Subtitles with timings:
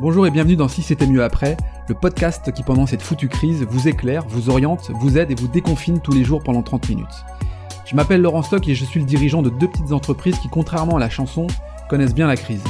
[0.00, 1.56] Bonjour et bienvenue dans Si c'était mieux après,
[1.88, 5.48] le podcast qui pendant cette foutue crise vous éclaire, vous oriente, vous aide et vous
[5.48, 7.24] déconfine tous les jours pendant 30 minutes.
[7.84, 10.98] Je m'appelle Laurent Stock et je suis le dirigeant de deux petites entreprises qui, contrairement
[10.98, 11.48] à la chanson,
[11.90, 12.62] connaissent bien la crise.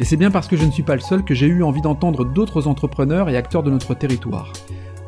[0.00, 1.80] Et c'est bien parce que je ne suis pas le seul que j'ai eu envie
[1.80, 4.52] d'entendre d'autres entrepreneurs et acteurs de notre territoire.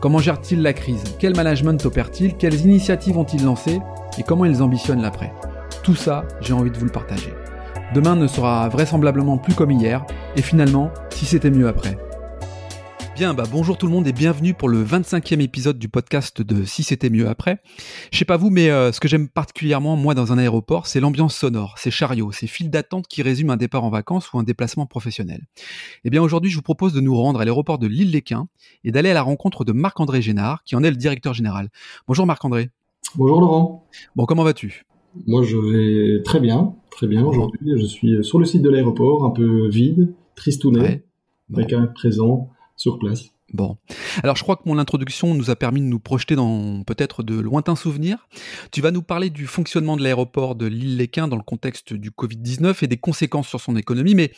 [0.00, 1.04] Comment gèrent-ils la crise?
[1.18, 3.82] Quel management opèrent-ils Quelles initiatives ont-ils lancées?
[4.16, 5.34] Et comment ils ambitionnent l'après?
[5.82, 7.34] Tout ça, j'ai envie de vous le partager.
[7.94, 10.04] Demain ne sera vraisemblablement plus comme hier,
[10.36, 11.96] et finalement, si c'était mieux après.
[13.16, 16.64] Bien, bah bonjour tout le monde et bienvenue pour le 25e épisode du podcast de
[16.66, 17.62] Si c'était mieux après.
[18.12, 21.00] Je sais pas vous, mais euh, ce que j'aime particulièrement moi dans un aéroport, c'est
[21.00, 24.42] l'ambiance sonore, ces chariots, ces files d'attente qui résument un départ en vacances ou un
[24.42, 25.46] déplacement professionnel.
[26.04, 28.48] Eh bien aujourd'hui, je vous propose de nous rendre à l'aéroport de l'île-les-Quins
[28.84, 31.70] et d'aller à la rencontre de Marc-André Génard, qui en est le directeur général.
[32.06, 32.68] Bonjour Marc-André.
[33.14, 33.88] Bonjour Laurent.
[34.14, 34.84] Bon, comment vas-tu?
[35.26, 37.72] Moi, je vais très bien, très bien aujourd'hui.
[37.76, 41.04] Je suis sur le site de l'aéroport, un peu vide, tristouné, Ouais.
[41.54, 43.30] Avec un présent sur place.
[43.54, 43.78] Bon.
[44.22, 47.40] Alors, je crois que mon introduction nous a permis de nous projeter dans peut-être de
[47.40, 48.28] lointains souvenirs.
[48.70, 52.84] Tu vas nous parler du fonctionnement de l'aéroport de l'île-les-Quins dans le contexte du Covid-19
[52.84, 54.14] et des conséquences sur son économie.
[54.14, 54.32] Mais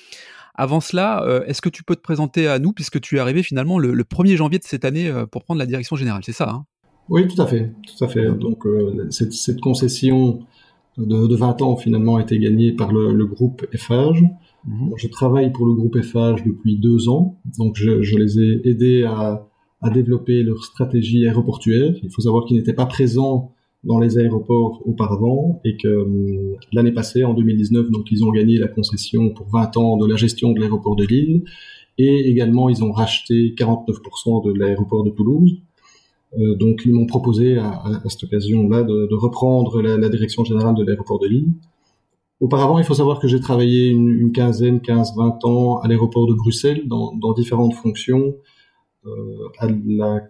[0.55, 3.42] avant cela, euh, est-ce que tu peux te présenter à nous, puisque tu es arrivé
[3.42, 6.33] finalement le, le 1er janvier de cette année euh, pour prendre la direction générale, c'est
[6.33, 6.67] ça hein?
[7.09, 8.31] Oui, tout à fait, tout à fait.
[8.31, 10.47] Donc, euh, cette, cette concession
[10.98, 14.22] de, de 20 ans finalement a été gagnée par le, le groupe FH.
[14.64, 18.69] Bon, Je travaille pour le groupe FH depuis deux ans, donc je, je les ai
[18.69, 19.48] aidés à,
[19.80, 21.94] à développer leur stratégie aéroportuaire.
[22.02, 23.52] Il faut savoir qu'ils n'étaient pas présents
[23.84, 28.58] dans les aéroports auparavant et que hum, l'année passée, en 2019, donc ils ont gagné
[28.58, 31.44] la concession pour 20 ans de la gestion de l'aéroport de Lille
[31.98, 35.58] et également ils ont racheté 49% de l'aéroport de Toulouse.
[36.39, 40.09] Euh, donc ils m'ont proposé à, à- à cette occasion-là de, de reprendre la, la
[40.09, 41.48] direction générale de l'aéroport de Lille.
[42.41, 46.27] Auparavant, il faut savoir que j'ai travaillé une, une quinzaine, 15, 20 ans à l'aéroport
[46.27, 48.37] de Bruxelles dans, dans différentes fonctions.
[49.06, 49.11] Euh,
[49.59, 50.22] à la-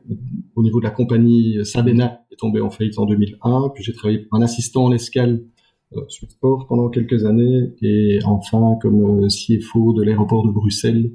[0.57, 3.71] au niveau de la compagnie Sabena, qui est tombée en faillite en 2001.
[3.75, 5.43] Puis j'ai travaillé comme un assistant en escale
[5.97, 7.73] euh, sur sport pendant quelques années.
[7.83, 11.11] Et enfin, comme euh, CFO de l'aéroport de Bruxelles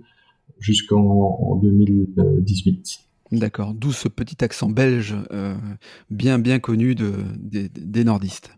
[0.59, 3.05] jusqu'en en 2018.
[3.31, 5.56] D'accord, d'où ce petit accent belge euh,
[6.12, 8.52] bien bien connu de, des, nordistes.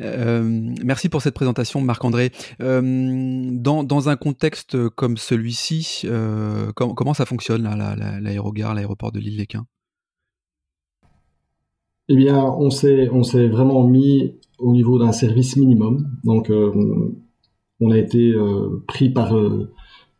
[0.00, 0.42] Euh,
[0.82, 2.32] merci pour cette présentation, Marc-André.
[2.62, 6.06] Euh, dans, un contexte comme celui-ci,
[6.74, 7.62] com- comment ça fonctionne
[8.22, 9.66] l'aérogare, l'aéroport de l'île-les-Quins
[12.08, 16.18] Eh bien, on s'est vraiment mis au niveau d'un service minimum.
[16.24, 18.32] Donc, on a été
[18.88, 19.34] pris par,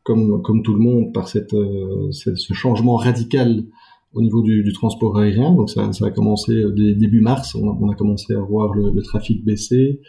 [0.05, 3.65] comme comme tout le monde, par cette, euh, ce, ce changement radical
[4.13, 5.53] au niveau du, du transport aérien.
[5.53, 7.55] Donc, ça, ça a commencé euh, dès début mars.
[7.55, 10.01] On a, on a commencé à voir le, le trafic baisser.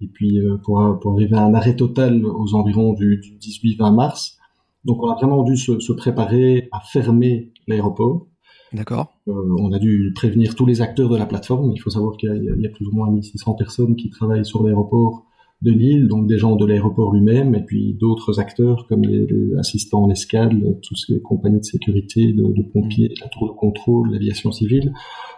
[0.00, 3.94] Et puis, euh, pour, pour arriver à un arrêt total aux environs du, du 18-20
[3.94, 4.38] mars.
[4.84, 8.28] Donc, on a vraiment dû se, se préparer à fermer l'aéroport.
[8.72, 11.72] D'accord Euh, on a dû prévenir tous les acteurs de la plateforme.
[11.74, 14.62] Il faut savoir qu'il y y a plus ou moins 1600 personnes qui travaillent sur
[14.62, 15.24] l'aéroport
[15.62, 19.26] de Lille, donc des gens de l'aéroport lui-même, et puis d'autres acteurs comme les,
[19.58, 24.12] assistants en escale, toutes ces compagnies de sécurité, de, de pompiers, la tour de contrôle,
[24.12, 24.92] l'aviation civile.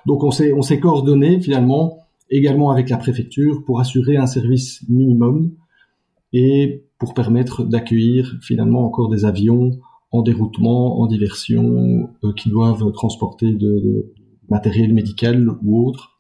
[0.07, 1.99] Donc on s'est on s'est coordonné finalement
[2.31, 5.53] également avec la préfecture pour assurer un service minimum
[6.33, 9.73] et pour permettre d'accueillir finalement encore des avions
[10.13, 14.13] en déroutement, en diversion, euh, qui doivent transporter de, de
[14.49, 16.20] matériel médical ou autre.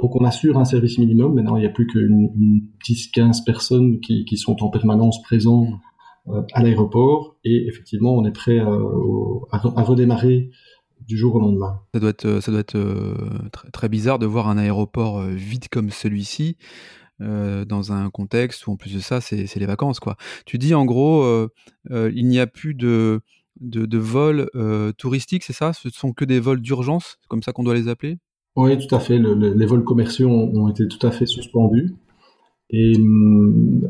[0.00, 1.34] Donc on assure un service minimum.
[1.34, 5.66] Maintenant, il n'y a plus qu'une une 10-15 personnes qui, sont en permanence présents
[6.28, 7.36] euh, à l'aéroport.
[7.44, 10.50] Et effectivement, on est prêt à, au- à re- à redémarrer
[11.06, 11.80] du jour au lendemain.
[11.94, 13.14] Ça doit être, euh, ça doit être euh,
[13.72, 16.56] très, bizarre de voir un aéroport euh, vide comme celui-ci
[17.20, 19.98] euh, dans un contexte où en plus de ça, c'est les vacances.
[20.00, 20.16] quoi.
[20.46, 21.48] Tu dis en gros, euh,
[21.90, 23.20] euh, il n'y a plus de,
[23.60, 25.72] de, de vols euh, touristiques, c'est ça?
[25.72, 28.18] Ce sont que des vols d'urgence, comme ça qu'on doit les appeler?
[28.58, 29.18] Oui, tout à fait.
[29.18, 31.94] Le- le- les vols commerciaux ont, été tout à fait suspendus.
[32.70, 32.94] Et,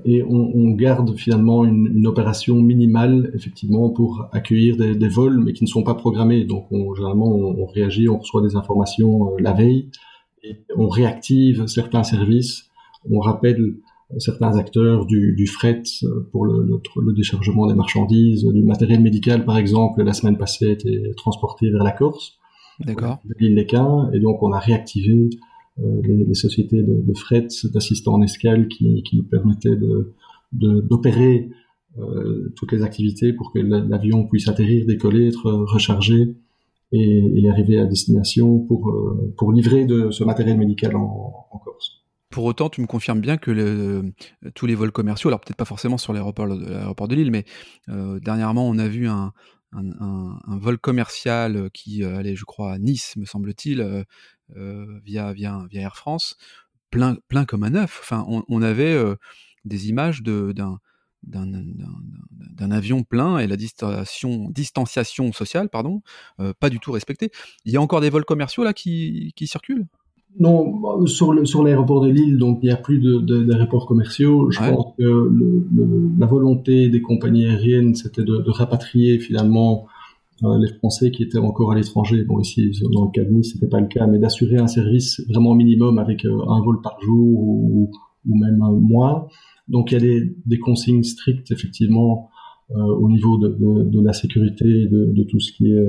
[0.04, 5.68] et on, garde finalement une, opération minimale, effectivement, pour accueillir des, vols, mais qui ne
[5.68, 6.44] sont pas programmés.
[6.44, 9.88] Donc, on, généralement, on, réagit, on reçoit des informations euh, la veille,
[10.44, 12.68] et on réactive certains services,
[13.10, 18.44] on rappelle euh, certains acteurs du, fret euh, pour le, le, le déchargement des marchandises,
[18.44, 22.37] du matériel médical, par exemple, la semaine passée, a été transporté vers la Corse
[22.80, 25.28] D'accord de l'île Léquin, et donc on a réactivé
[25.80, 30.12] euh, les, les sociétés de, de fret, d'assistants en escale qui, qui nous permettaient de,
[30.52, 31.50] de- d'opérer
[31.98, 36.36] euh, toutes les activités pour que la- l'avion puisse atterrir, décoller, être rechargé
[36.92, 41.58] et, et arriver à destination pour, euh, pour livrer de ce matériel médical en, en
[41.58, 41.92] Corse.
[42.30, 44.12] Pour autant, tu me confirmes bien que le,
[44.54, 47.44] tous les vols commerciaux, alors peut-être pas forcément sur l'aéroport, l'aéroport de Lille, mais
[47.88, 49.32] euh, dernièrement, on a vu un,
[49.72, 53.80] un, vol commercial qui allait, je crois, à Nice, me semble-t-il,
[54.56, 56.36] euh, via, via, Air France,
[56.90, 58.00] plein, plein comme un neuf.
[58.02, 58.96] Enfin, on, avait
[59.64, 60.78] des images d'un
[61.22, 66.02] d'un avion plein et la distanciation, sociale, pardon,
[66.40, 67.30] euh, pas du tout respectée.
[67.64, 69.86] Il y a encore des vols commerciaux là qui, qui circulent?
[70.40, 74.50] Non, sur le sur l'aéroport de Lille, donc il n'y a plus d'aéroports de, commerciaux.
[74.50, 75.66] Je pense que le,
[76.18, 79.86] la volonté des compagnies aériennes, c'était de, de, rapatrier finalement
[80.44, 82.22] euh, les Français qui étaient encore à l'étranger.
[82.22, 85.20] Bon, ici, dans le cas de Nice, c'était pas le cas, mais d'assurer un service
[85.28, 87.90] vraiment minimum avec euh, un vol par jour ou,
[88.28, 89.26] ou même moins.
[89.66, 92.30] Donc il y a des, des consignes strictes effectivement
[92.70, 95.84] euh, au niveau de, de, de, la sécurité, de, de, tout ce qui est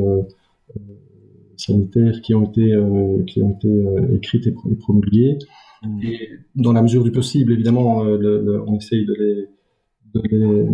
[1.68, 5.38] euh, euh sanitaire, qui ont été euh, qui ont été euh, écrites et, promulguées.
[5.84, 6.04] Mmh.
[6.04, 9.48] Et dans la mesure du possible, évidemment, le, le, on essaye de les
[10.14, 10.66] de les,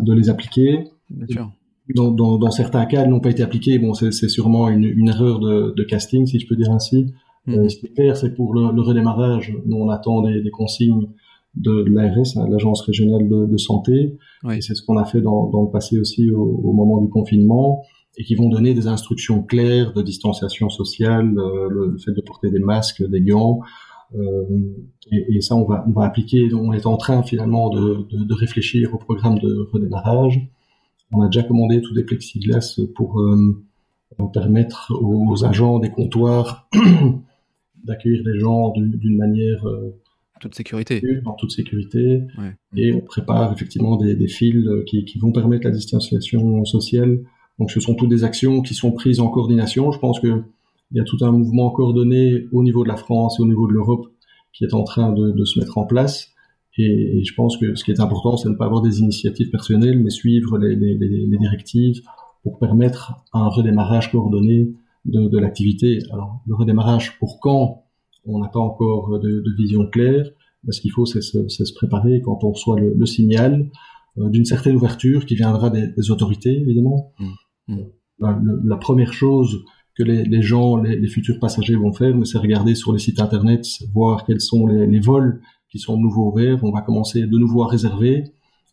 [0.00, 0.84] de les appliquer.
[1.10, 1.52] Bien sûr.
[1.96, 3.78] Dans, dans, dans, certains cas, elles n'ont pas été appliquées.
[3.80, 7.12] Bon, c'est sûrement une, une erreur de, de, casting, si je peux dire ainsi.
[7.46, 7.68] Mmh.
[7.68, 11.08] ce qui est clair, c'est pour le, le redémarrage, on attend des, des consignes
[11.56, 14.16] de, l'ARS, hein, l'Agence régionale de, santé.
[14.50, 17.82] Et c'est ce qu'on a fait dans, dans, le passé aussi au, moment du confinement
[18.16, 22.50] et qui vont donner des instructions claires de distanciation sociale, euh, le, fait de porter
[22.50, 23.60] des masques, des gants.
[24.14, 24.44] Euh,
[25.12, 26.52] et, et, ça, on va, on va appliquer.
[26.52, 30.40] On est en train finalement de, de, de, réfléchir au programme de redémarrage.
[31.12, 33.62] On a déjà commandé tous des plexiglas pour euh,
[34.32, 36.68] permettre aux agents des comptoirs
[37.84, 39.64] d'accueillir les gens d'une manière
[40.40, 41.02] toute sécurité.
[41.24, 42.22] En toute sécurité.
[42.76, 47.20] Et on prépare effectivement des, des fils qui, qui, vont permettre la distanciation sociale.
[47.60, 49.92] Donc ce sont toutes des actions qui sont prises en coordination.
[49.92, 50.42] Je pense que
[50.92, 53.68] il y a tout un mouvement coordonné au niveau de la France et au niveau
[53.68, 54.08] de l'Europe
[54.52, 56.28] qui est en train de, se mettre en place.
[56.78, 59.50] Et, je pense que ce qui est important, c'est de ne pas avoir des initiatives
[59.50, 60.76] personnelles, mais suivre les,
[61.38, 62.02] directives
[62.42, 64.72] pour permettre un redémarrage coordonné
[65.04, 65.98] de, l'activité.
[66.12, 67.84] Alors le redémarrage pour quand
[68.26, 70.26] on n'a pas encore de, vision claire.
[70.68, 73.70] Ce qu'il faut, c'est se, préparer quand on reçoit le, signal
[74.18, 77.12] euh, d'une certaine ouverture qui viendra des, autorités, évidemment.
[77.18, 77.28] Mmh.
[77.70, 77.76] Mmh.
[78.18, 79.64] La, la, première chose
[79.96, 83.20] que les, les gens, les, les, futurs passagers vont faire, c'est regarder sur les sites
[83.20, 83.64] internet,
[83.94, 85.40] voir quels sont les, les vols
[85.70, 86.62] qui sont de nouveau ouverts.
[86.62, 88.24] On va commencer de nouveau à réserver,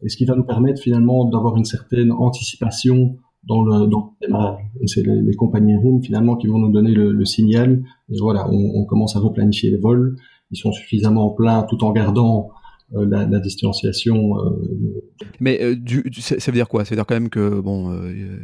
[0.01, 3.17] et ce qui va nous permettre finalement d'avoir une certaine anticipation
[3.47, 4.61] dans le, dans le démarrage.
[4.81, 7.83] Et c'est les, les, compagnies aériennes finalement qui vont nous donner le, le signal.
[8.09, 10.17] Et voilà, on, on, commence à replanifier les vols.
[10.51, 12.50] Ils sont suffisamment pleins tout en gardant
[12.92, 14.38] la, la, distanciation.
[14.39, 14.51] Euh,
[15.39, 15.75] Mais euh,
[16.22, 16.86] ça veut dire quoi?
[16.86, 18.39] Ça veut dire quand même que bon, euh,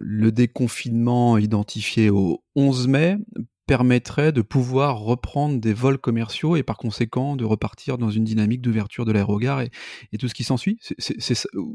[0.00, 3.18] le déconfinement identifié au 11 mai
[3.66, 8.60] permettrait de pouvoir reprendre des vols commerciaux et par conséquent de repartir dans une dynamique
[8.60, 10.78] d'ouverture de l'aérogare et, tout ce qui s'ensuit?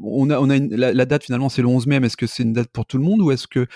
[0.04, 2.70] On a, la, date finalement c'est le 11 mai, mais est-ce que c'est une date
[2.72, 3.68] pour tout le monde ou est-ce que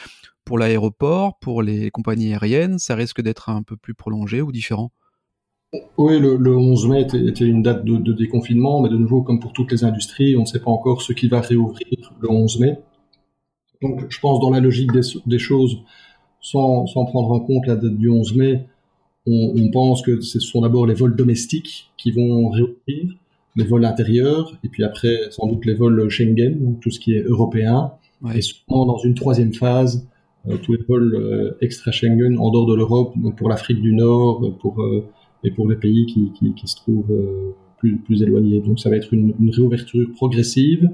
[0.46, 4.92] pour l'aéroport, pour les compagnies aériennes, ça risque d'être un peu plus prolongé ou différent?
[5.97, 9.39] Oui, le, le, 11 mai était, une date de, de, déconfinement, mais de nouveau, comme
[9.39, 12.59] pour toutes les industries, on ne sait pas encore ce qui va réouvrir le 11
[12.59, 12.79] mai.
[13.81, 15.77] Donc, je pense dans la logique des, des choses,
[16.41, 18.65] sans, sans, prendre en compte la date du 11 mai,
[19.27, 23.15] on, on pense que ce sont d'abord les vols domestiques qui vont réouvrir,
[23.56, 27.13] les vols intérieurs, et puis après sans doute les vols Schengen, donc tout ce qui
[27.13, 27.92] est européen,
[28.23, 28.40] ouais.
[28.40, 30.07] et souvent dans une troisième phase,
[30.47, 33.94] euh, tous les vols euh, extra Schengen en dehors de l'Europe, donc pour l'Afrique du
[33.94, 35.06] Nord, pour euh,
[35.44, 38.62] et pour les pays qui, qui, qui se trouvent euh, plus, plus éloignés.
[38.62, 40.90] Donc ça va être une, une réouverture progressive,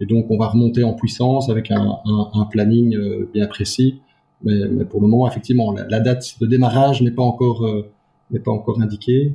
[0.00, 4.00] et donc on va remonter en puissance avec un, un, un planning euh, bien précis
[4.42, 7.90] mais, mais, pour le moment, effectivement, la, la date de démarrage n'est pas encore euh,
[8.30, 9.34] n'est pas encore indiquée.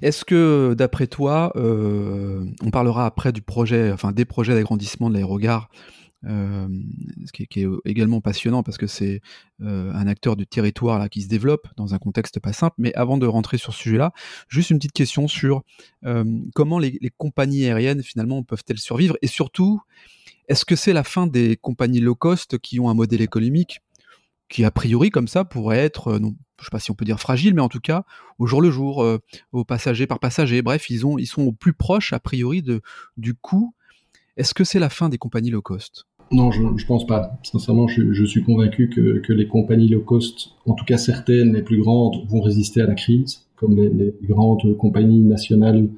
[0.00, 5.14] Est-ce que, d'après toi, euh, on parlera après du projet, enfin des projets d'agrandissement de
[5.14, 5.68] l'aérogare,
[6.26, 6.68] euh,
[7.26, 9.20] ce qui est, également passionnant parce que c'est
[9.60, 12.74] euh, un acteur du territoire là qui se développe dans un contexte pas simple.
[12.78, 14.12] Mais avant de rentrer sur ce sujet-là,
[14.48, 15.62] juste une petite question sur
[16.04, 19.16] euh, comment les, compagnies aériennes finalement peuvent-elles survivre?
[19.22, 19.80] Et surtout,
[20.48, 23.80] est-ce que c'est la fin des compagnies low cost qui ont un modèle économique
[24.48, 26.20] qui a priori comme ça pourrait être,
[26.58, 28.04] je sais pas si on peut dire fragile, mais en tout cas
[28.38, 29.04] au jour le jour,
[29.52, 30.60] au passager par passager.
[30.60, 32.62] Bref, ils ont, ils sont au plus proche a priori
[33.16, 33.74] du coût.
[34.36, 36.06] Est-ce que c'est la fin des compagnies low cost?
[36.32, 37.38] Non, je, je pense pas.
[37.42, 41.54] Sincèrement, je, je suis convaincu que, que, les compagnies low cost, en tout cas certaines,
[41.54, 45.88] les plus grandes, vont résister à la crise, comme les, les grandes compagnies nationales,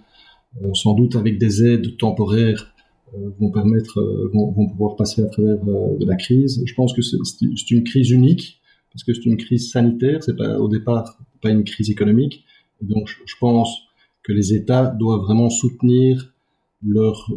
[0.62, 2.75] euh, sans doute avec des aides temporaires
[3.14, 6.62] euh, vont permettre, euh, vont, vont, pouvoir passer à travers euh, de la crise.
[6.66, 8.61] Je pense que c'est une crise unique
[8.92, 12.45] parce que c'est une crise sanitaire, c'est pas au départ pas une crise économique.
[12.80, 13.78] Donc je, je pense
[14.23, 16.35] que les États doivent vraiment soutenir
[16.83, 17.30] leurs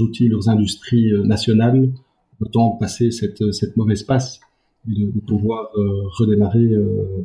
[0.00, 1.90] outils, leurs industries nationales,
[2.40, 4.40] de passer cette, cette mauvaise passe
[4.88, 5.70] et de, pouvoir
[6.18, 6.70] redémarrer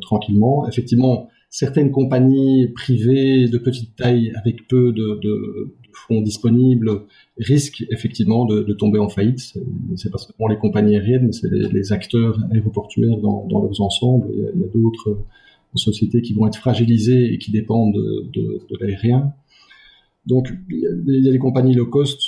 [0.00, 0.66] tranquillement.
[0.68, 7.02] Effectivement, certaines compagnies privées de petite taille avec peu de, fonds disponibles
[7.38, 9.54] risquent effectivement de, tomber en faillite.
[9.96, 14.28] C'est pas seulement les compagnies aériennes, mais c'est les, acteurs aéroportuaires dans, dans leurs ensembles.
[14.32, 15.18] Il y a, d'autres
[15.74, 19.32] sociétés qui vont être fragilisées et qui dépendent de, l'aérien.
[20.26, 22.22] Donc, il y a des compagnies low cost,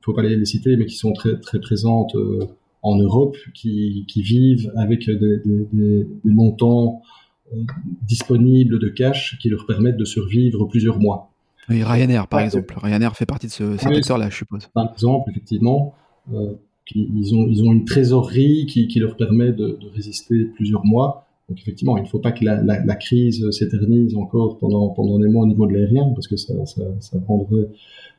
[0.00, 2.46] faut pas les citer, mais qui sont très, très présentes euh,
[2.82, 7.02] en Europe, qui, qui vivent avec des, des, des montants
[8.02, 11.30] disponibles de cash qui leur permettent de survivre plusieurs mois.
[11.68, 12.74] Oui, Ryanair, par exemple.
[12.78, 14.68] Ryanair fait partie de ce, secteur-là, je suppose.
[14.72, 15.94] Par exemple, effectivement,
[16.32, 16.54] euh,
[16.94, 21.26] ils, ont, ils ont une trésorerie qui, qui leur permet de, de, résister plusieurs mois.
[21.48, 25.18] Donc, effectivement, il ne faut pas que la, la, la crise s'éternise encore pendant, pendant
[25.18, 27.68] des mois au niveau de l'aérien, parce que ça, ça, ça, rendrait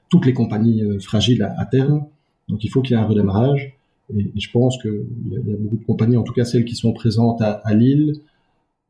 [0.09, 2.05] toutes les compagnies euh, fragiles à, terme.
[2.47, 3.77] Donc, il faut qu'il y ait un redémarrage.
[4.15, 6.75] Et, je pense qu'il y, y, a beaucoup de compagnies, en tout cas celles qui
[6.75, 8.13] sont présentes à, Lille,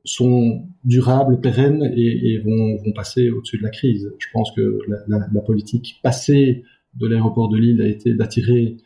[0.06, 4.12] sont durables, pérennes et, vont, passer au-dessus de la crise.
[4.18, 6.64] Je pense que la, politique passée
[7.00, 8.78] de l'aéroport de Lille a été d'attirer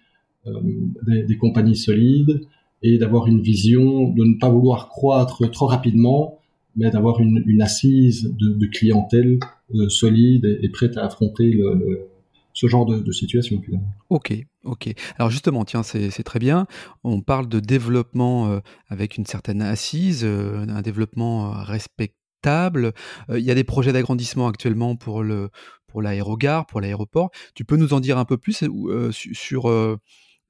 [0.47, 0.59] euh,
[1.05, 2.41] des, compagnies solides
[2.81, 6.39] et d'avoir une vision de ne pas vouloir croître trop rapidement,
[6.75, 9.39] mais d'avoir une, assise de, clientèle
[9.75, 12.07] euh, solide et, prête à affronter le
[12.53, 13.61] ce genre de, situation.
[14.09, 14.33] Ok,
[14.63, 14.93] ok.
[15.17, 16.67] Alors justement, tiens, c'est très bien.
[17.03, 22.93] On parle de développement euh, avec une certaine assise, euh, un développement euh, respectable.
[23.29, 25.49] Il y a des projets d'agrandissement actuellement pour le
[25.87, 27.29] pour l'aérogare, pour l'aéroport.
[27.55, 28.65] Tu peux nous en dire un peu plus
[29.11, 29.97] sur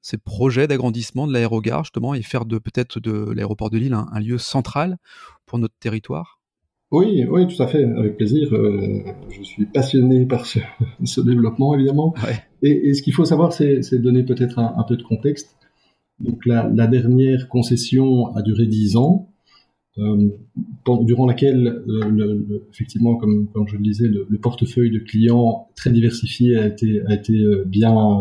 [0.00, 4.18] ces projets d'agrandissement de l'aérogare justement et faire de peut-être de l'aéroport de Lille un
[4.18, 4.98] lieu central
[5.46, 6.33] pour notre territoire?
[6.94, 8.54] Oui, oui, tout à fait, avec plaisir.
[8.54, 10.60] Euh, je suis passionné par ce,
[11.04, 12.14] ce développement, évidemment.
[12.62, 15.56] Et, et, ce qu'il faut savoir, c'est donner peut-être un, un, peu de contexte.
[16.20, 19.28] Donc la, la, dernière concession a duré dix ans,
[19.98, 20.28] euh,
[21.02, 25.68] durant laquelle, euh, le, effectivement, comme, comme, je le disais, le, le, portefeuille de clients
[25.74, 28.20] très diversifié a été, a été bien,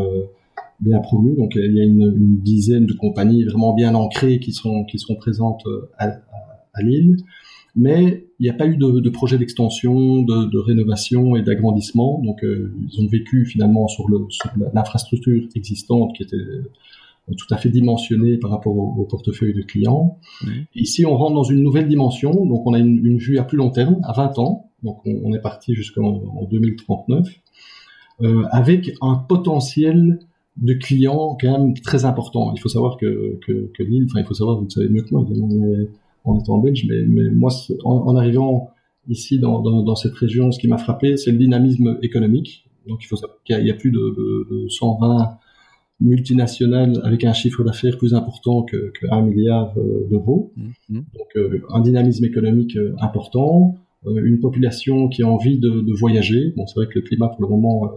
[0.79, 1.35] bien promu.
[1.35, 4.97] Donc il y a une, une, dizaine de compagnies vraiment bien ancrées qui sont, qui
[4.97, 5.63] sont présentes
[5.99, 6.19] à, à,
[6.73, 7.17] à Lille
[7.75, 12.21] mais il n'y a pas eu de, de projet d'extension, de, de, rénovation et d'agrandissement.
[12.25, 17.47] Donc, euh, ils ont vécu finalement sur, le, sur l'infrastructure existante qui était euh, tout
[17.51, 20.17] à fait dimensionnée par rapport au, portefeuille de clients.
[20.75, 22.33] Ici, on rentre dans une nouvelle dimension.
[22.45, 24.71] Donc, on a une, une vue à plus long terme, à 20 ans.
[24.83, 27.25] Donc, on, on est parti jusqu'en 2039,
[28.23, 30.19] euh, avec un potentiel
[30.57, 32.51] de clients quand même très important.
[32.53, 35.03] Il faut savoir que, que, que l'île, enfin, il faut savoir, vous le savez mieux
[35.03, 35.87] que moi, évidemment, mais
[36.23, 37.51] en étant belge, mais, mais moi,
[37.83, 38.69] en, arrivant
[39.09, 42.65] ici dans, dans, dans, cette région, ce qui m'a frappé, c'est le dynamisme économique.
[42.87, 45.37] Donc il faut savoir qu'il y, a plus de, de, de 120
[45.99, 50.51] multinationales avec un chiffre d'affaires plus important que, que 1 milliard euh, d'euros.
[50.55, 50.95] Mmh, mmh.
[50.95, 53.75] Donc euh, un dynamisme économique euh, important,
[54.05, 56.53] une population qui a envie de, de voyager.
[56.57, 57.89] Bon, c'est vrai que le climat pour le moment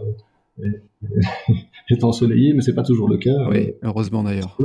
[0.63, 0.81] est,
[1.89, 3.49] est ensoleillé, mais c'est pas toujours le cas.
[3.49, 4.57] Oui, heureusement d'ailleurs.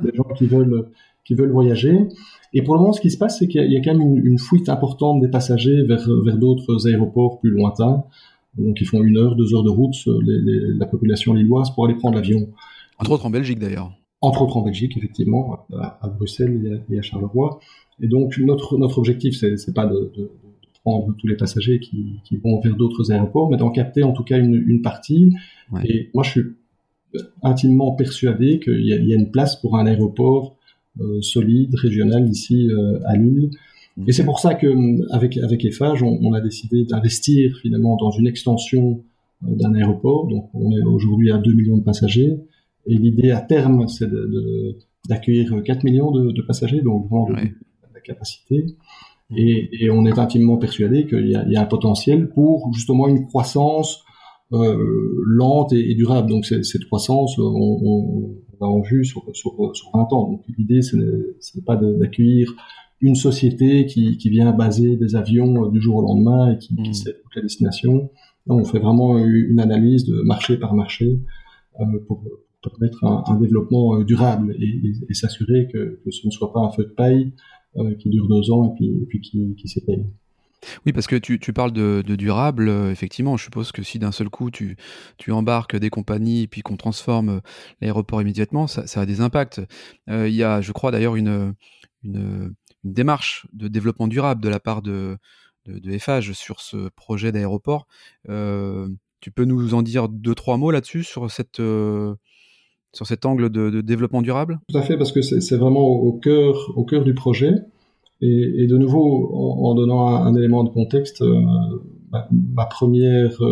[0.00, 0.86] Des gens qui veulent
[1.24, 2.08] qui veulent voyager.
[2.52, 4.26] Et pour le moment, ce qui se passe, c'est qu'il y, a quand même une,
[4.26, 8.04] une, fuite importante des passagers vers, vers d'autres aéroports plus lointains.
[8.56, 11.84] Donc, ils font une heure, deux heures de route, les, les, la population lilloise, pour
[11.86, 12.48] aller prendre l'avion.
[12.98, 13.92] Entre autres en Belgique, d'ailleurs.
[14.22, 17.60] Entre autres en Belgique, effectivement, à, à Bruxelles et à, Charleroi.
[18.00, 20.30] Et donc, notre, notre objectif, c'est pas de, de, de,
[20.82, 24.22] prendre tous les passagers qui, qui vont vers d'autres aéroports, mais d'en capter en tout
[24.22, 25.34] cas une, une partie.
[25.72, 25.80] Ouais.
[25.84, 26.42] Et moi, je suis
[27.42, 30.55] intimement persuadé qu'il y, y, a une place pour un aéroport euh,
[31.20, 33.50] solide, régional ici euh, à Lille.
[34.06, 34.68] Et c'est pour ça que
[35.14, 39.02] avec avec EFAGE, on, on a décidé d'investir finalement dans une extension
[39.44, 40.26] euh, d'un aéroport.
[40.28, 42.36] Donc on est aujourd'hui à 2 millions de passagers.
[42.86, 44.08] Et l'idée à terme, c'est
[45.08, 47.52] d'accueillir de, 4 millions de, de, passagers, donc vraiment ouais.
[47.92, 48.66] la capacité.
[49.36, 53.26] Et, et, on est intimement persuadé qu'il y, y, a un potentiel pour justement une
[53.26, 54.15] croissance euh,
[54.50, 56.28] lente et, et, durable.
[56.28, 60.30] Donc cette croissance, on, on, en vue sur, sur, sur 20 ans.
[60.30, 62.54] Donc l'idée, ce n'est pas d'accueillir
[63.00, 66.90] une société qui, qui vient baser des avions du jour au lendemain et qui, qui
[66.90, 66.94] mmh.
[66.94, 68.10] sait toute la destination.
[68.46, 71.20] on fait vraiment une analyse de marché par marché
[71.80, 72.24] euh, pour
[72.62, 76.52] permettre un, un développement euh, durable et, et, et s'assurer que, que, ce ne soit
[76.52, 77.32] pas un feu de paille
[77.76, 80.06] euh, qui dure deux ans et puis, et puis qui, qui s'éteigne.
[80.84, 83.98] Oui, parce que tu, tu parles de, de durable, euh, effectivement, je suppose que si
[83.98, 84.76] d'un seul coup tu,
[85.18, 87.40] tu embarques des compagnies et puis qu'on transforme euh,
[87.80, 89.60] l'aéroport immédiatement, ça, a des impacts.
[90.08, 91.54] Euh, il y a, je crois d'ailleurs, une,
[92.04, 92.54] une,
[92.84, 95.18] une, démarche de développement durable de la part de,
[95.66, 97.86] de, de sur ce projet d'aéroport.
[98.24, 101.60] tu peux nous en dire deux, trois mots là-dessus sur cette
[102.96, 104.58] sur cet angle de, développement durable?
[104.68, 107.52] Tout à fait, parce que c'est vraiment au cœur, au cœur du projet.
[108.22, 111.22] Et, de nouveau, en, donnant un, élément de contexte,
[112.10, 113.42] ma, première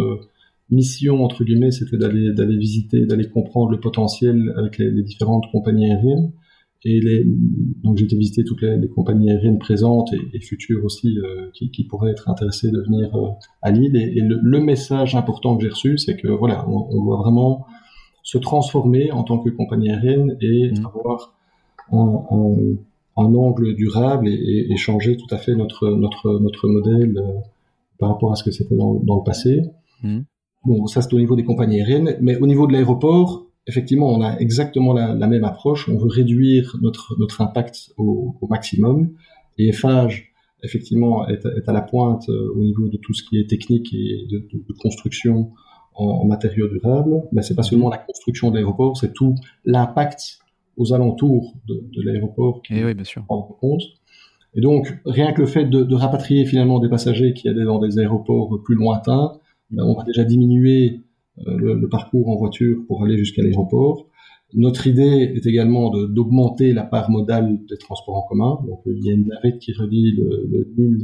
[0.71, 5.91] mission entre guillemets, c'était d'aller d'aller visiter, d'aller comprendre le potentiel avec les, différentes compagnies
[5.91, 6.33] aériennes.
[6.87, 7.25] Et les,
[7.83, 11.85] donc j'ai été visiter toutes les, compagnies aériennes présentes et, futures aussi euh, qui, qui,
[11.85, 13.29] pourraient être intéressées de venir euh,
[13.63, 13.97] à Lille.
[13.97, 17.67] Et, le, message important que j'ai reçu, c'est que voilà, on, doit vraiment
[18.23, 20.87] se transformer en tant que compagnie aérienne et mmh.
[20.87, 21.35] avoir
[21.93, 22.57] un, un,
[23.17, 27.41] angle durable et, et, changer tout à fait notre notre notre modèle euh,
[27.99, 29.63] par rapport à ce que c'était dans, dans, le passé.
[30.03, 30.21] Mmh.
[30.65, 34.21] Bon, ça c'est au niveau des compagnies aériennes, mais au niveau de l'aéroport, effectivement, on
[34.23, 35.89] a exactement la, même approche.
[35.89, 39.11] On veut réduire notre, notre impact au, maximum.
[39.59, 43.49] Et FH, effectivement, est, à la pointe euh, au niveau de tout ce qui est
[43.49, 45.53] technique et de, construction
[45.95, 47.23] en, matériaux durables.
[47.33, 50.39] Mais c'est pas seulement la construction de l'aéroport, c'est tout l'impact
[50.77, 53.25] aux alentours de, l'aéroport qui eh oui, bien sûr.
[53.29, 53.83] en compte.
[54.55, 57.81] Et donc, rien que le fait de, de rapatrier finalement des passagers qui allaient dans
[57.81, 59.33] des aéroports plus lointains,
[59.71, 61.01] ben, on va déjà diminuer
[61.47, 64.07] euh, le, parcours en voiture pour aller jusqu'à l'aéroport.
[64.53, 68.59] Notre idée est également d'augmenter la part modale des transports en commun.
[68.69, 70.99] Donc il y a une navette qui relie le, le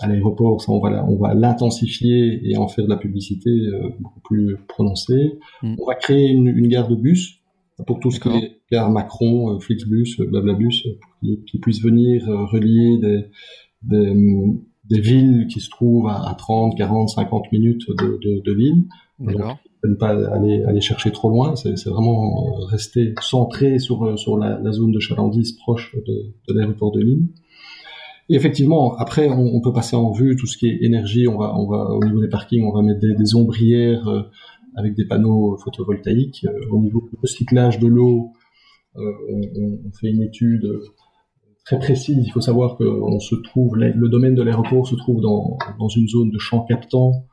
[0.00, 3.90] à l'aéroport, ça on va on va l'intensifier et en faire de la publicité euh,
[4.00, 5.38] beaucoup plus prononcée.
[5.62, 5.74] Mm.
[5.78, 7.40] On va créer une, une, gare de bus
[7.86, 13.26] pour tout ce qui est gare Macron, Flixbus, Blablabus, pour qu'ils puissent venir relier des,
[13.82, 14.14] des,
[14.88, 18.84] des villes qui se trouvent à, 30, 40, 50 minutes de, de, de l'île.
[19.18, 19.40] Donc,
[19.88, 24.36] ne pas aller, aller chercher trop loin, c'est vraiment euh, rester centré sur, euh, sur
[24.36, 27.28] la, la zone de chalandise proche de, de l'aéroport de Lille.
[28.28, 31.26] Et effectivement, après, on, on, peut passer en vue tout ce qui est énergie.
[31.28, 34.22] On va, on va au niveau des parkings, on va mettre des, des ombrières euh,
[34.76, 36.46] avec des panneaux photovoltaïques.
[36.70, 38.32] au niveau du recyclage de l'eau,
[38.96, 39.40] on,
[39.86, 40.68] on, fait une étude
[41.64, 42.24] très précise.
[42.26, 45.88] Il faut savoir que on se trouve, le domaine de l'aéroport se trouve dans, dans
[45.88, 47.26] une zone de champ captant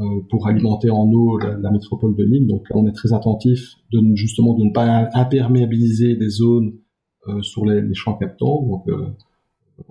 [0.00, 2.46] euh, pour alimenter en eau la, métropole de Lille.
[2.46, 6.72] Donc là, on est très attentif de justement de ne pas imperméabiliser des zones
[7.28, 8.62] euh, sur les, les, champs captants.
[8.62, 9.08] Donc euh,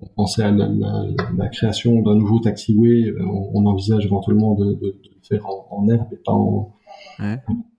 [0.02, 1.06] on pensait à la, la,
[1.38, 3.14] la création d'un nouveau taxiway.
[3.22, 6.74] On, on, envisage éventuellement de, de, de le faire en, en, herbe et pas en,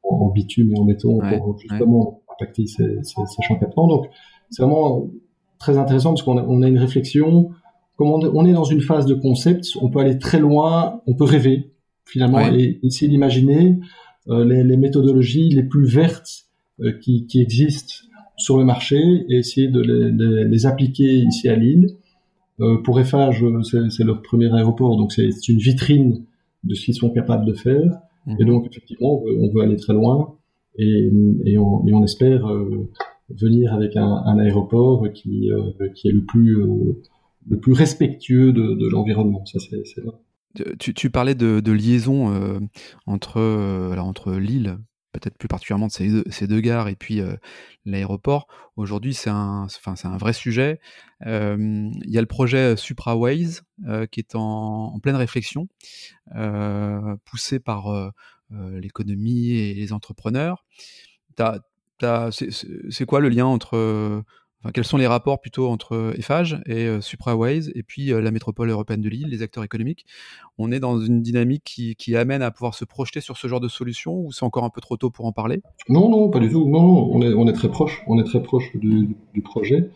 [0.05, 3.87] en, bitume et en béton pour justement impacter ces, ces, ces champs captants.
[3.87, 4.07] Donc
[4.51, 5.09] c'est vraiment
[5.59, 7.51] très intéressant parce qu'on a, on a une réflexion.
[7.97, 11.25] Comme on, est dans une phase de concept, on peut aller très loin, on peut
[11.25, 11.73] rêver
[12.05, 13.79] finalement et essayer d'imaginer
[14.29, 16.47] euh, les, les, méthodologies les plus vertes
[16.81, 17.95] euh, qui, qui, existent
[18.37, 21.97] sur le marché et essayer de les, les, appliquer ici à Lille.
[22.61, 23.45] Euh, pour Eiffage,
[23.91, 26.25] c'est leur premier aéroport, donc c'est une vitrine
[26.65, 28.01] de ce qu'ils sont capables de faire.
[28.27, 28.37] Mhm.
[28.41, 30.35] Et donc effectivement, on veut, aller très loin
[30.77, 32.89] et, on, espère euh,
[33.41, 37.03] venir avec un, aéroport qui, euh, qui est le plus, euh,
[37.49, 39.45] le plus respectueux de, l'environnement.
[39.47, 40.03] Ça, c'est
[40.79, 42.59] tu, tu, parlais de, liaison euh,
[43.07, 43.41] entre,
[43.91, 44.79] alors entre l'île,
[45.13, 47.21] peut-être plus particulièrement de ces deux, ces deux gares, et puis
[47.87, 48.49] l'aéroport.
[48.77, 50.79] Aujourd'hui, c'est un, enfin, un vrai sujet.
[51.25, 53.61] Il y a le projet SupraWays
[54.11, 55.69] qui est en pleine réflexion,
[57.25, 58.13] poussé par
[58.73, 60.65] l'économie et les entrepreneurs.
[62.31, 64.25] C'est quoi le lien entre
[64.63, 68.31] Enfin, quels sont les rapports plutôt entre Eiffage et euh, SupraWays et puis euh, la
[68.31, 70.07] métropole européenne de Lille, les acteurs économiques?
[70.57, 73.59] On est dans une dynamique qui, qui, amène à pouvoir se projeter sur ce genre
[73.59, 75.63] de solution ou c'est encore un peu trop tôt pour en parler?
[75.89, 76.69] Non, non, pas du tout.
[76.69, 78.05] Non, non, on est, on est très proche.
[78.07, 79.91] On est très proche du, du projet.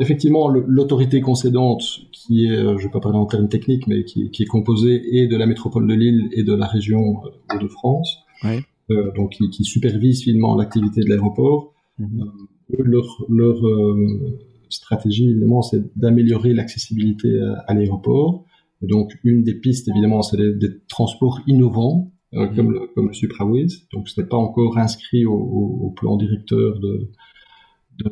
[0.00, 4.02] Effectivement, l'autorité concédante, qui est, euh, je ne vais pas parler en termes techniques, mais
[4.04, 7.22] qui, qui, est composée et de la métropole de Lille et de la région
[7.60, 8.18] de france.
[8.90, 11.72] Euh, donc qui, qui, supervise finalement l'activité de l'aéroport.
[11.98, 12.32] Mhm.
[12.78, 18.44] Euh, leur, leur euh, stratégie, évidemment, c'est d'améliorer l'accessibilité à, l'aéroport.
[18.82, 22.54] Et donc, une des pistes, évidemment, c'est des, des, transports innovants, mhm.
[22.54, 23.68] comme, le, comme le Supraways.
[23.92, 27.10] Donc, ce n'est pas encore inscrit au, au, plan directeur de,
[27.98, 28.10] de,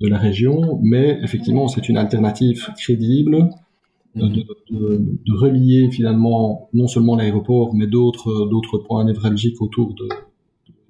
[0.00, 3.50] de, la région, mais effectivement, c'est une alternative crédible
[4.16, 10.08] de, de, de, relier finalement non seulement l'aéroport, mais d'autres d'autres points névralgiques autour de,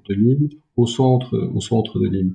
[0.08, 2.32] de l'île au centre au centre de l'île.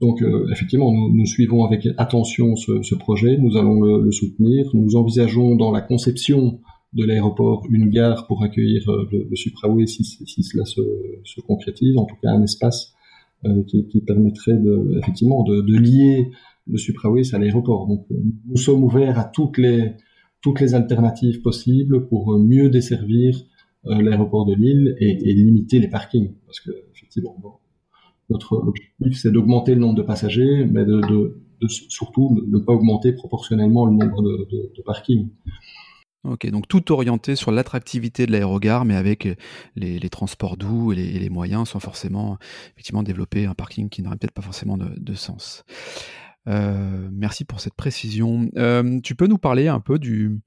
[0.00, 4.12] Donc euh, effectivement, nous, nous, suivons avec attention ce, ce projet, nous allons le, le,
[4.12, 6.60] soutenir, nous envisageons dans la conception
[6.92, 10.80] de l'aéroport une gare pour accueillir euh, le, le si, si cela se,
[11.24, 12.94] se, concrétise, en tout cas un espace
[13.44, 16.30] euh, qui, qui, permettrait de, effectivement de, de lier
[16.68, 17.88] le Supraway à l'aéroport.
[17.88, 19.92] Donc nous sommes ouverts à toutes les
[20.40, 23.36] toutes les alternatives possibles pour mieux desservir
[23.82, 26.30] l'aéroport de Lille et, et, limiter les parkings.
[26.46, 27.34] Parce que, effectivement,
[28.30, 33.12] notre objectif, c'est d'augmenter le nombre de passagers, mais de, de, surtout ne pas augmenter
[33.12, 35.30] proportionnellement le nombre de, parkings.
[36.24, 39.28] Ok, donc tout orienté sur l'attractivité de l'aérogare, mais avec
[39.76, 42.38] les, transports doux et les, moyens, sans forcément
[42.74, 45.64] effectivement développer un parking qui n'aurait peut-être pas forcément de, sens.
[46.48, 48.48] Euh, merci pour cette précision.
[48.56, 50.40] Euh, tu peux nous parler un peu du,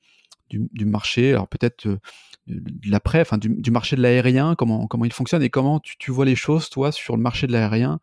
[0.49, 1.97] du, du marché, alors peut-être euh,
[2.47, 6.11] de l'après, enfin du, marché de l'aérien, comment, comment il fonctionne et comment tu, tu,
[6.11, 7.99] vois les choses, toi, sur le marché de l'aérien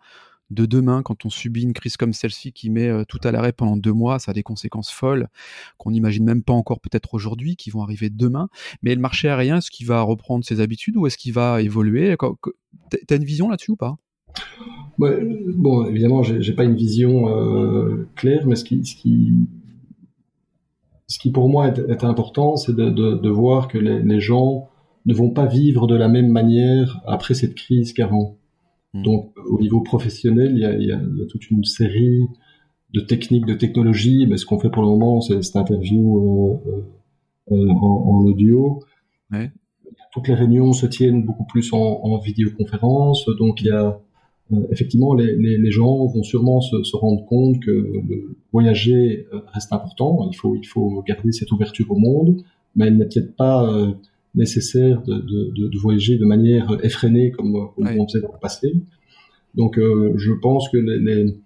[0.50, 3.52] de demain quand on subit une crise comme celle-ci qui met euh, tout à l'arrêt
[3.52, 5.28] pendant deux mois, ça a des conséquences folles
[5.76, 8.48] qu'on n'imagine même pas encore peut-être aujourd'hui, qui vont arriver demain.
[8.82, 12.16] Mais le marché aérien, est-ce qu'il va reprendre ses habitudes ou est-ce qu'il va évoluer?
[13.06, 13.96] T'as une vision là-dessus ou pas?
[14.98, 15.20] Ouais,
[15.54, 19.32] Bon, évidemment, j'ai pas une vision euh, claire, mais ce qui, ce qui,
[21.08, 24.20] ce qui pour moi est, est important, c'est de, de, de, voir que les, les
[24.20, 24.68] gens
[25.06, 28.36] ne vont pas vivre de la même manière après cette crise qu'avant.
[28.92, 29.02] Mm.
[29.02, 31.64] Donc, au niveau professionnel, il y a, il y a, il y a toute une
[31.64, 32.28] série
[32.92, 34.26] de techniques, de technologies.
[34.28, 38.24] Mais ce qu'on fait pour le moment, c'est cette interview euh, euh, euh, en, en,
[38.26, 38.80] audio.
[39.32, 39.50] Ouais.
[40.12, 43.24] Toutes les réunions se tiennent beaucoup plus en, en vidéoconférence.
[43.38, 43.98] Donc, il y a
[44.70, 49.40] effectivement, les, les, les, gens vont sûrement se, se, rendre compte que le voyager euh,
[49.52, 50.28] reste important.
[50.30, 52.42] Il faut, il faut garder cette ouverture au monde,
[52.74, 53.92] mais elle n'est peut-être pas euh,
[54.34, 57.98] nécessaire de, de, de, voyager de manière effrénée comme, comme ouais.
[57.98, 58.74] on faisait dans le passé.
[59.54, 61.36] Donc, euh, je pense que les, les,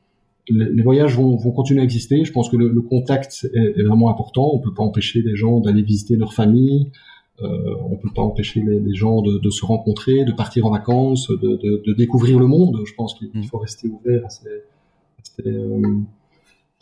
[0.49, 2.25] les voyages vont, vont, continuer à exister.
[2.25, 4.51] Je pense que le, le contact est, est, vraiment important.
[4.53, 6.91] On peut pas empêcher les gens d'aller visiter leur famille.
[7.41, 10.71] Euh, on peut pas empêcher les, les gens de, de, se rencontrer, de partir en
[10.71, 12.83] vacances, de, de découvrir le monde.
[12.87, 13.45] Je pense qu'il mmh.
[13.45, 15.99] faut rester ouvert à, ces, à, ces, euh,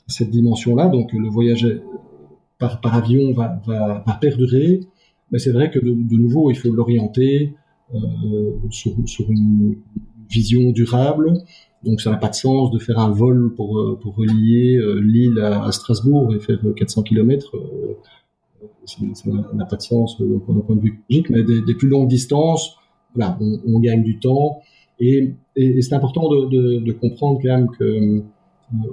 [0.08, 0.88] à cette dimension-là.
[0.88, 1.66] Donc, le voyage
[2.58, 4.80] par, par avion va, va, va perdurer.
[5.32, 7.54] Mais c'est vrai que de, de, nouveau, il faut l'orienter
[7.94, 9.76] euh, sur, sur, une
[10.28, 11.32] vision durable.
[11.82, 15.40] Donc ça n'a pas de sens de faire un vol pour, pour relier euh, l'île
[15.40, 17.56] à, à, Strasbourg et faire 400 km.
[18.62, 22.08] Euh, ça n'a pas de sens d'un point de vue écologique, mais des, plus longues
[22.08, 22.76] distances,
[23.14, 24.60] voilà, on, on gagne du temps.
[24.98, 28.22] Et, et, et c'est important de, de, de, comprendre quand même que euh,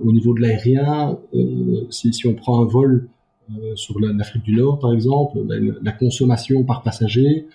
[0.03, 3.09] au niveau de l'aérien, euh, si, si on prend un vol
[3.51, 7.47] euh, sur l'Afrique du Nord, par exemple, ben, la consommation par passager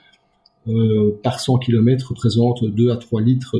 [0.68, 3.58] euh, par 100 km représente 2 à 3 litres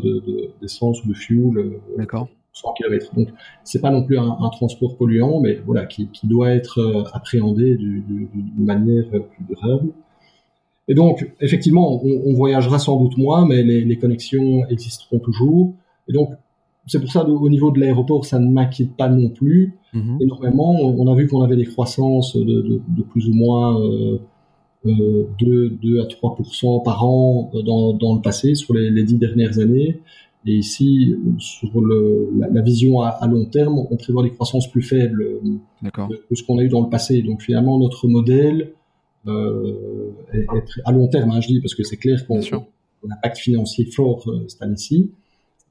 [0.60, 1.58] d'essence de, ou de fuel.
[1.58, 2.28] Euh, D'accord.
[2.52, 3.14] 100 km.
[3.14, 3.28] Donc,
[3.64, 7.04] c'est pas non plus un, un, transport polluant, mais voilà, qui, qui doit être euh,
[7.12, 9.90] appréhendé d'une manière plus durable.
[10.88, 15.74] Et donc, effectivement, on, on, voyagera sans doute moins, mais les, les connexions existeront toujours.
[16.08, 16.30] Et donc,
[16.86, 20.18] c'est pour ça, au niveau de l'aéroport, ça ne m'inquiète pas non plus mmh.
[20.20, 20.72] énormément.
[20.72, 24.18] On a vu qu'on avait des croissances de, de, de plus ou moins euh,
[24.86, 29.18] euh, 2, 2 à 3% par an dans, dans, le passé, sur les, les, 10
[29.18, 30.00] dernières années.
[30.44, 34.68] Et ici, sur le, la, la, vision à, à, long terme, on prévoit des croissances
[34.68, 35.24] plus faibles
[35.85, 37.22] que, que, ce qu'on a eu dans le passé.
[37.22, 38.72] Donc finalement, notre modèle
[39.28, 42.57] euh, est, est, à long terme, hein, je dis, parce que c'est clair qu'on a
[42.57, 45.12] un impact financier fort euh, cette année-ci.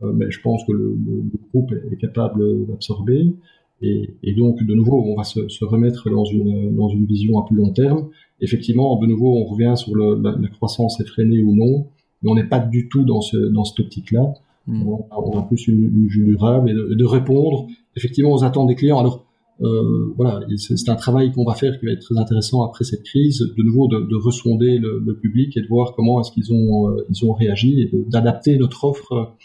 [0.04, 3.34] Euh, mais je pense que le, le, le groupe est, capable d'absorber.
[3.82, 7.40] Et, et, donc, de nouveau, on va se, se, remettre dans une, dans une vision
[7.40, 8.10] à plus long terme.
[8.40, 11.88] Effectivement, de nouveau, on revient sur le, la, la, croissance effrénée ou non,
[12.22, 14.34] mais on n'est pas du tout dans, ce, dans cette optique-là.
[14.67, 14.88] Mmh.
[14.88, 18.67] On, on, a plus une, une vue durable et de, de, répondre effectivement aux attentes
[18.67, 19.00] des clients.
[19.00, 19.26] Alors,
[19.62, 23.04] euh, voilà, c'est un travail qu'on va faire qui va être très intéressant après cette
[23.04, 26.52] crise, de nouveau de, de ressonder le, le, public et de voir comment est-ce qu'ils
[26.52, 29.36] ont, euh, ils ont réagi et d'adapter notre offre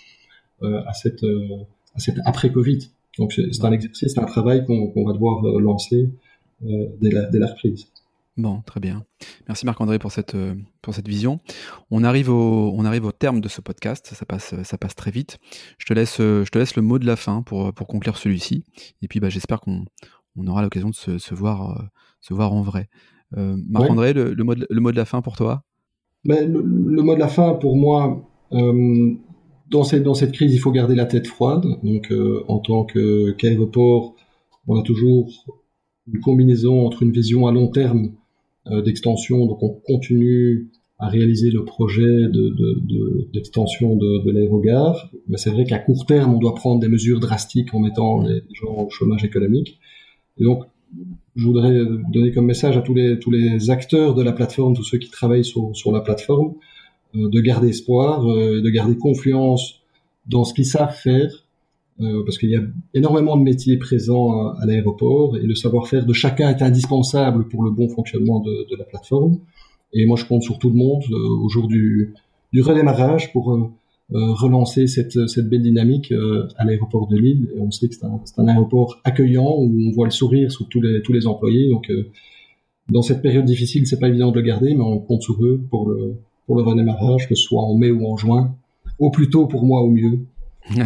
[0.62, 1.24] euh, à cette,
[1.94, 2.78] à cette après-Covid.
[3.18, 6.10] Donc c'est un exercice, c'est un travail qu'on qu va devoir lancer
[6.60, 7.86] dès la, dès la reprise.
[8.36, 9.04] Bon, très bien.
[9.48, 10.36] Merci Marc-André pour cette,
[10.82, 11.40] pour cette vision.
[11.90, 15.10] On arrive, au, on arrive au terme de ce podcast, ça passe, ça passe très
[15.10, 15.38] vite.
[15.78, 18.64] Je te laisse, je te laisse le mot de la fin pour, pour conclure celui-ci.
[19.00, 19.86] Et puis bah, j'espère qu'on
[20.36, 21.88] on aura l'occasion de se, se, voir,
[22.20, 22.88] se voir en vrai.
[23.36, 24.12] Euh, Marc-André, ouais.
[24.12, 25.62] le, le, mot de, le mot de la fin pour toi?
[26.24, 29.14] Ben, le, le, mot de la fin pour moi, euh,
[29.70, 31.64] dans cette, dans cette crise, il faut garder la tête froide.
[31.82, 34.14] Donc, euh, en tant qu'aéroport,
[34.66, 35.30] on a toujours
[36.06, 38.08] une combinaison entre une vision à long terme euh,
[38.84, 39.46] d'extension.
[39.46, 42.28] Donc, on continue à réaliser le projet
[43.32, 45.10] d'extension de, de, de, de l'aérogare.
[45.28, 48.42] Mais c'est vrai qu'à court terme, on doit prendre des mesures drastiques en mettant les
[48.54, 49.78] gens au chômage économique.
[50.38, 50.64] Et donc,
[51.34, 54.84] je voudrais donner comme message à tous les, tous les acteurs de la plateforme, tous
[54.84, 56.54] ceux qui travaillent sur, sur la plateforme,
[57.14, 59.82] euh, de garder espoir, euh, de garder confiance
[60.26, 61.45] dans ce qu'ils savent faire.
[62.00, 62.60] Euh, parce qu'il y a
[62.94, 67.70] énormément de métiers présents à, l'aéroport et le savoir-faire de chacun est indispensable pour le
[67.70, 69.38] bon fonctionnement de, de la plateforme.
[69.92, 72.14] Et moi, je compte sur tout le monde euh, au jour du,
[72.52, 73.70] du redémarrage pour euh,
[74.10, 76.12] relancer cette, cette belle dynamique
[76.58, 77.48] à l'aéroport de Lille.
[77.56, 80.68] Et on sait que c'est un, un, aéroport accueillant où on voit le sourire sur
[80.68, 81.68] tous les, tous les employés.
[81.70, 81.90] Donc,
[82.88, 85.60] dans cette période difficile, c'est pas évident de le garder, mais on compte sur eux
[85.70, 86.14] pour le,
[86.46, 88.54] pour le redémarrage, que ce soit en mai ou en juin.
[88.98, 90.20] Au plus tôt pour moi, au mieux.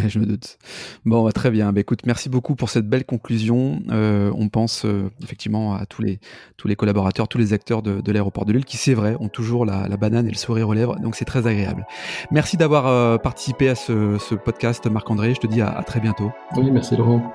[0.07, 0.57] Je me doute.
[1.05, 1.71] Bon, bah, très bien.
[1.73, 3.81] Bah, écoute, merci beaucoup pour cette belle conclusion.
[3.89, 6.19] Euh, on pense euh, effectivement à tous les,
[6.57, 9.29] tous les collaborateurs, tous les acteurs de, de l'aéroport de Lille qui, c'est vrai, ont
[9.29, 10.99] toujours la, la, banane et le sourire aux lèvres.
[10.99, 11.85] Donc, c'est très agréable.
[12.31, 15.33] Merci d'avoir euh, participé à ce, ce podcast, Marc-André.
[15.33, 16.31] Je te dis à, à, très bientôt.
[16.55, 17.33] Oui, merci Laurent.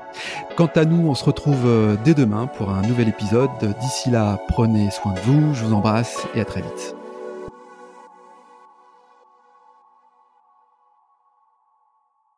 [0.57, 1.67] Quant à nous, on se retrouve
[2.05, 3.51] dès demain pour un nouvel épisode.
[3.81, 5.55] D'ici là, prenez soin de vous.
[5.55, 6.96] Je vous embrasse et à très vite.